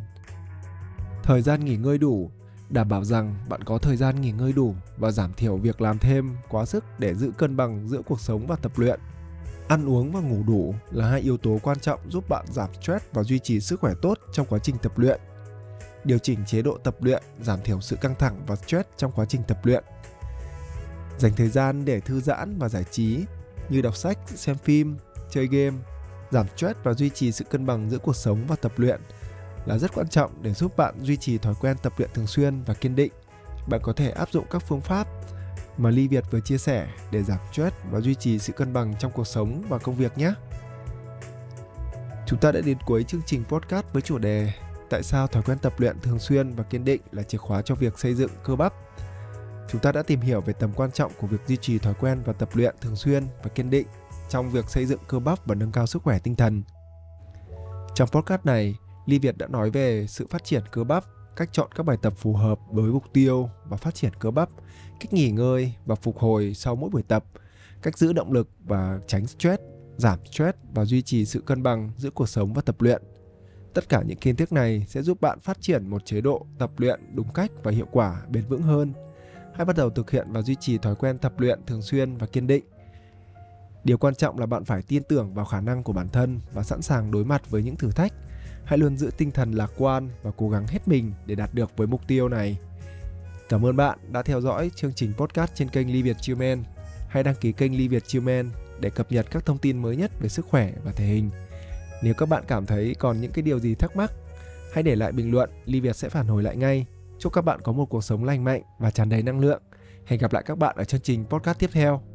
Thời 1.23 1.41
gian 1.41 1.65
nghỉ 1.65 1.75
ngơi 1.75 1.97
đủ 1.97 2.31
đảm 2.69 2.89
bảo 2.89 3.03
rằng 3.03 3.35
bạn 3.49 3.63
có 3.63 3.77
thời 3.77 3.97
gian 3.97 4.21
nghỉ 4.21 4.31
ngơi 4.31 4.53
đủ 4.53 4.75
và 4.97 5.11
giảm 5.11 5.33
thiểu 5.33 5.57
việc 5.57 5.81
làm 5.81 5.99
thêm 5.99 6.35
quá 6.49 6.65
sức 6.65 6.83
để 6.97 7.15
giữ 7.15 7.31
cân 7.37 7.57
bằng 7.57 7.87
giữa 7.87 8.01
cuộc 8.01 8.19
sống 8.19 8.47
và 8.47 8.55
tập 8.55 8.71
luyện. 8.75 8.99
Ăn 9.67 9.89
uống 9.89 10.11
và 10.11 10.19
ngủ 10.19 10.43
đủ 10.47 10.75
là 10.91 11.07
hai 11.07 11.21
yếu 11.21 11.37
tố 11.37 11.59
quan 11.63 11.79
trọng 11.79 12.11
giúp 12.11 12.29
bạn 12.29 12.45
giảm 12.51 12.69
stress 12.81 13.05
và 13.13 13.23
duy 13.23 13.39
trì 13.39 13.59
sức 13.59 13.79
khỏe 13.79 13.93
tốt 14.01 14.19
trong 14.33 14.45
quá 14.49 14.59
trình 14.59 14.75
tập 14.81 14.99
luyện. 14.99 15.19
Điều 16.03 16.17
chỉnh 16.17 16.39
chế 16.45 16.61
độ 16.61 16.77
tập 16.77 16.95
luyện 16.99 17.23
giảm 17.41 17.61
thiểu 17.63 17.81
sự 17.81 17.95
căng 17.95 18.15
thẳng 18.15 18.41
và 18.47 18.55
stress 18.55 18.89
trong 18.97 19.11
quá 19.11 19.25
trình 19.25 19.41
tập 19.47 19.57
luyện. 19.63 19.83
Dành 21.17 21.31
thời 21.35 21.49
gian 21.49 21.85
để 21.85 21.99
thư 21.99 22.21
giãn 22.21 22.57
và 22.59 22.69
giải 22.69 22.83
trí 22.91 23.19
như 23.69 23.81
đọc 23.81 23.95
sách, 23.95 24.17
xem 24.25 24.57
phim, 24.57 24.97
chơi 25.29 25.47
game, 25.47 25.77
giảm 26.31 26.45
stress 26.57 26.79
và 26.83 26.93
duy 26.93 27.09
trì 27.09 27.31
sự 27.31 27.45
cân 27.45 27.65
bằng 27.65 27.89
giữa 27.89 27.97
cuộc 27.97 28.15
sống 28.15 28.45
và 28.47 28.55
tập 28.55 28.71
luyện 28.75 29.01
là 29.65 29.77
rất 29.77 29.93
quan 29.93 30.07
trọng 30.07 30.31
để 30.41 30.53
giúp 30.53 30.77
bạn 30.77 30.95
duy 31.01 31.17
trì 31.17 31.37
thói 31.37 31.53
quen 31.61 31.77
tập 31.83 31.93
luyện 31.97 32.09
thường 32.13 32.27
xuyên 32.27 32.63
và 32.63 32.73
kiên 32.73 32.95
định. 32.95 33.11
Bạn 33.67 33.81
có 33.83 33.93
thể 33.93 34.11
áp 34.11 34.31
dụng 34.31 34.45
các 34.49 34.63
phương 34.67 34.81
pháp 34.81 35.07
mà 35.77 35.89
Ly 35.89 36.07
Việt 36.07 36.23
vừa 36.31 36.39
chia 36.39 36.57
sẻ 36.57 36.87
để 37.11 37.23
giảm 37.23 37.39
stress 37.51 37.75
và 37.91 37.99
duy 37.99 38.15
trì 38.15 38.39
sự 38.39 38.53
cân 38.53 38.73
bằng 38.73 38.93
trong 38.99 39.11
cuộc 39.11 39.27
sống 39.27 39.63
và 39.69 39.77
công 39.77 39.95
việc 39.95 40.17
nhé. 40.17 40.33
Chúng 42.27 42.39
ta 42.39 42.51
đã 42.51 42.61
đến 42.61 42.77
cuối 42.85 43.03
chương 43.03 43.21
trình 43.25 43.43
podcast 43.49 43.85
với 43.93 44.01
chủ 44.01 44.17
đề 44.17 44.51
Tại 44.89 45.03
sao 45.03 45.27
thói 45.27 45.43
quen 45.43 45.57
tập 45.57 45.73
luyện 45.77 45.99
thường 45.99 46.19
xuyên 46.19 46.55
và 46.55 46.63
kiên 46.63 46.85
định 46.85 47.01
là 47.11 47.23
chìa 47.23 47.37
khóa 47.37 47.61
cho 47.61 47.75
việc 47.75 47.99
xây 47.99 48.13
dựng 48.13 48.31
cơ 48.43 48.55
bắp. 48.55 48.73
Chúng 49.69 49.81
ta 49.81 49.91
đã 49.91 50.03
tìm 50.03 50.21
hiểu 50.21 50.41
về 50.41 50.53
tầm 50.53 50.71
quan 50.75 50.91
trọng 50.91 51.11
của 51.19 51.27
việc 51.27 51.47
duy 51.47 51.57
trì 51.57 51.79
thói 51.79 51.93
quen 51.93 52.21
và 52.25 52.33
tập 52.33 52.49
luyện 52.53 52.75
thường 52.81 52.95
xuyên 52.95 53.23
và 53.43 53.49
kiên 53.49 53.69
định 53.69 53.87
trong 54.29 54.51
việc 54.51 54.69
xây 54.69 54.85
dựng 54.85 54.99
cơ 55.07 55.19
bắp 55.19 55.45
và 55.45 55.55
nâng 55.55 55.71
cao 55.71 55.87
sức 55.87 56.03
khỏe 56.03 56.19
tinh 56.19 56.35
thần. 56.35 56.63
Trong 57.95 58.09
podcast 58.09 58.45
này, 58.45 58.75
Ly 59.05 59.19
Việt 59.19 59.37
đã 59.37 59.47
nói 59.47 59.69
về 59.69 60.07
sự 60.07 60.27
phát 60.29 60.43
triển 60.43 60.63
cơ 60.71 60.83
bắp, 60.83 61.03
cách 61.35 61.49
chọn 61.51 61.71
các 61.75 61.85
bài 61.85 61.97
tập 62.01 62.13
phù 62.17 62.33
hợp 62.33 62.59
với 62.71 62.91
mục 62.91 63.03
tiêu 63.13 63.49
và 63.65 63.77
phát 63.77 63.95
triển 63.95 64.11
cơ 64.19 64.31
bắp, 64.31 64.49
cách 64.99 65.13
nghỉ 65.13 65.31
ngơi 65.31 65.73
và 65.85 65.95
phục 65.95 66.19
hồi 66.19 66.53
sau 66.53 66.75
mỗi 66.75 66.89
buổi 66.89 67.03
tập, 67.03 67.25
cách 67.81 67.97
giữ 67.97 68.13
động 68.13 68.31
lực 68.31 68.49
và 68.63 68.99
tránh 69.07 69.27
stress, 69.27 69.61
giảm 69.97 70.19
stress 70.25 70.57
và 70.73 70.85
duy 70.85 71.01
trì 71.01 71.25
sự 71.25 71.41
cân 71.41 71.63
bằng 71.63 71.91
giữa 71.97 72.09
cuộc 72.09 72.29
sống 72.29 72.53
và 72.53 72.61
tập 72.61 72.75
luyện. 72.79 73.01
Tất 73.73 73.89
cả 73.89 74.03
những 74.05 74.17
kiến 74.17 74.35
thức 74.35 74.51
này 74.51 74.85
sẽ 74.87 75.01
giúp 75.01 75.21
bạn 75.21 75.39
phát 75.39 75.61
triển 75.61 75.89
một 75.89 76.05
chế 76.05 76.21
độ 76.21 76.45
tập 76.57 76.71
luyện 76.77 76.99
đúng 77.13 77.33
cách 77.33 77.51
và 77.63 77.71
hiệu 77.71 77.87
quả 77.91 78.21
bền 78.29 78.43
vững 78.45 78.61
hơn. 78.61 78.93
Hãy 79.53 79.65
bắt 79.65 79.75
đầu 79.75 79.89
thực 79.89 80.11
hiện 80.11 80.27
và 80.31 80.41
duy 80.41 80.55
trì 80.55 80.77
thói 80.77 80.95
quen 80.95 81.17
tập 81.17 81.39
luyện 81.39 81.59
thường 81.67 81.81
xuyên 81.81 82.17
và 82.17 82.27
kiên 82.27 82.47
định. 82.47 82.63
Điều 83.83 83.97
quan 83.97 84.15
trọng 84.15 84.39
là 84.39 84.45
bạn 84.45 84.65
phải 84.65 84.81
tin 84.81 85.03
tưởng 85.03 85.33
vào 85.33 85.45
khả 85.45 85.61
năng 85.61 85.83
của 85.83 85.93
bản 85.93 86.09
thân 86.09 86.39
và 86.53 86.63
sẵn 86.63 86.81
sàng 86.81 87.11
đối 87.11 87.25
mặt 87.25 87.49
với 87.49 87.63
những 87.63 87.75
thử 87.75 87.91
thách 87.91 88.13
hãy 88.65 88.77
luôn 88.77 88.97
giữ 88.97 89.11
tinh 89.17 89.31
thần 89.31 89.51
lạc 89.51 89.71
quan 89.77 90.09
và 90.23 90.31
cố 90.37 90.49
gắng 90.49 90.67
hết 90.67 90.87
mình 90.87 91.11
để 91.25 91.35
đạt 91.35 91.53
được 91.53 91.77
với 91.77 91.87
mục 91.87 92.01
tiêu 92.07 92.29
này. 92.29 92.57
Cảm 93.49 93.65
ơn 93.65 93.75
bạn 93.75 93.99
đã 94.11 94.21
theo 94.21 94.41
dõi 94.41 94.71
chương 94.75 94.93
trình 94.93 95.13
podcast 95.17 95.51
trên 95.55 95.69
kênh 95.69 95.93
Ly 95.93 96.01
Việt 96.01 96.17
Chiêu 96.21 96.37
Hãy 97.07 97.23
đăng 97.23 97.35
ký 97.35 97.51
kênh 97.51 97.77
Ly 97.77 97.87
Việt 97.87 98.03
Chiêu 98.07 98.21
để 98.79 98.89
cập 98.89 99.11
nhật 99.11 99.25
các 99.31 99.45
thông 99.45 99.57
tin 99.57 99.81
mới 99.81 99.95
nhất 99.95 100.11
về 100.19 100.29
sức 100.29 100.45
khỏe 100.49 100.71
và 100.83 100.91
thể 100.91 101.05
hình. 101.05 101.29
Nếu 102.03 102.13
các 102.13 102.29
bạn 102.29 102.43
cảm 102.47 102.65
thấy 102.65 102.95
còn 102.99 103.21
những 103.21 103.31
cái 103.31 103.41
điều 103.43 103.59
gì 103.59 103.75
thắc 103.75 103.95
mắc, 103.95 104.11
hãy 104.73 104.83
để 104.83 104.95
lại 104.95 105.11
bình 105.11 105.31
luận, 105.31 105.49
Ly 105.65 105.79
Việt 105.79 105.95
sẽ 105.95 106.09
phản 106.09 106.27
hồi 106.27 106.43
lại 106.43 106.55
ngay. 106.55 106.85
Chúc 107.19 107.33
các 107.33 107.41
bạn 107.41 107.61
có 107.61 107.71
một 107.71 107.85
cuộc 107.85 108.03
sống 108.03 108.23
lành 108.23 108.43
mạnh 108.43 108.61
và 108.79 108.91
tràn 108.91 109.09
đầy 109.09 109.23
năng 109.23 109.39
lượng. 109.39 109.61
Hẹn 110.05 110.19
gặp 110.19 110.33
lại 110.33 110.43
các 110.45 110.57
bạn 110.57 110.75
ở 110.77 110.83
chương 110.83 111.01
trình 111.01 111.25
podcast 111.29 111.59
tiếp 111.59 111.69
theo. 111.73 112.14